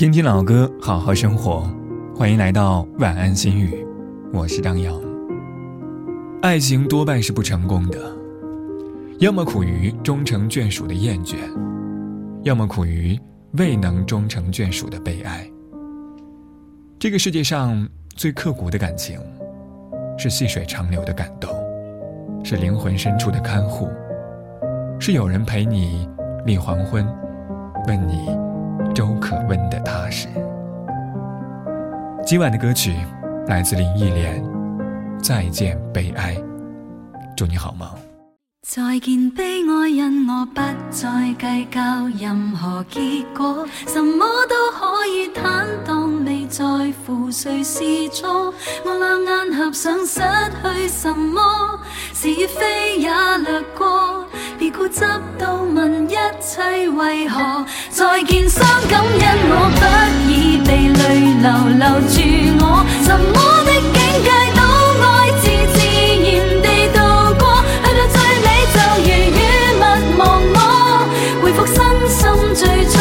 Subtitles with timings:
[0.00, 1.70] 听听老歌，好好生活。
[2.16, 3.86] 欢迎来到晚安心语，
[4.32, 4.98] 我是张扬。
[6.40, 7.98] 爱情多半是不成功的，
[9.18, 11.36] 要么苦于终成眷属的厌倦，
[12.44, 13.20] 要么苦于
[13.58, 15.46] 未能终成眷属的悲哀。
[16.98, 17.86] 这个世界上
[18.16, 19.20] 最刻骨的感情，
[20.16, 21.50] 是细水长流的感动，
[22.42, 23.86] 是灵魂深处的看护，
[24.98, 26.08] 是有人陪你
[26.46, 27.06] 立黄昏，
[27.86, 28.49] 问你。
[29.00, 30.28] 都可温的踏实。
[32.22, 32.94] 今晚的歌曲
[33.46, 34.44] 来自林忆莲，
[35.22, 36.34] 《再见悲哀》，
[37.34, 37.88] 祝你好梦。
[38.60, 40.60] 再见悲哀，因我不
[40.90, 41.80] 再计较
[42.20, 46.62] 任何结果，什么都可以坦荡，未在
[47.06, 48.52] 乎谁是错。
[48.84, 51.40] 我两眼合上，失去什么，
[52.12, 54.26] 是非也掠过。
[54.58, 55.00] 别固执
[55.38, 55.59] 到
[56.50, 56.58] 一切
[56.90, 59.82] 为何，再见伤感，因我不
[60.28, 61.00] 已被泪
[61.38, 61.46] 流
[61.78, 62.18] 留住
[62.58, 64.60] 我，什么的境界都
[65.06, 65.06] 爱
[65.38, 65.78] 自自
[66.26, 66.28] 然
[66.60, 66.98] 地渡
[67.38, 67.46] 过，
[67.84, 69.38] 去到最尾就如雨密
[70.18, 70.20] 忘
[70.52, 70.58] 我，
[71.40, 71.78] 回复身
[72.10, 72.18] 心
[72.52, 72.98] 最初，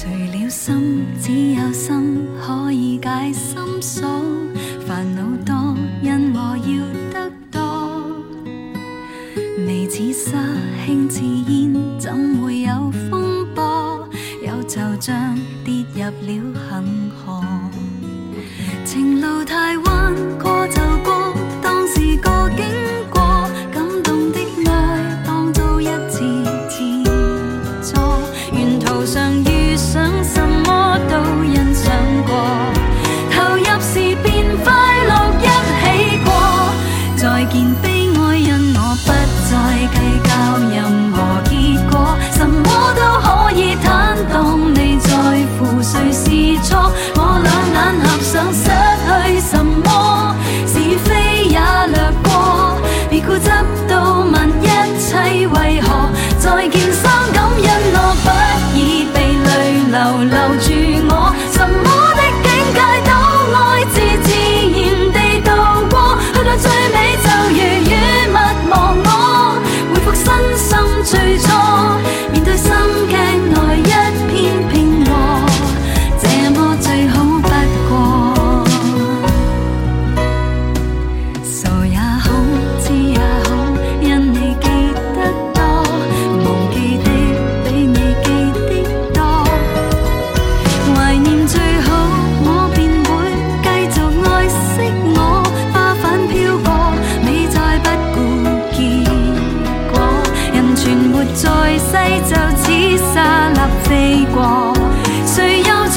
[0.00, 4.02] 除了心，只有心可以解心锁。
[4.86, 7.60] 烦恼多，因我要得多。
[9.58, 10.38] 眉似沙，
[10.86, 11.20] 轻似
[11.52, 14.08] 烟，怎会有风波？
[14.42, 16.58] 有惆怅，跌入了
[56.72, 57.09] 再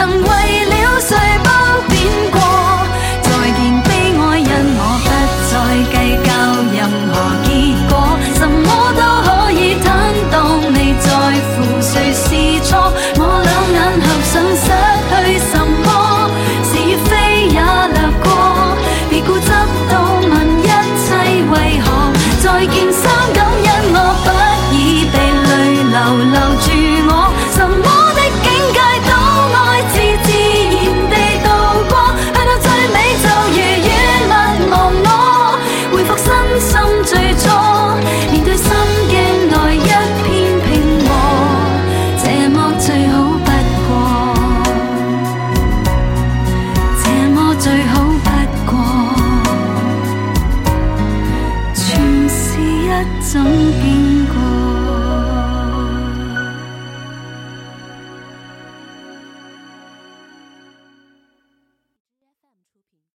[0.00, 0.39] I'm somewhere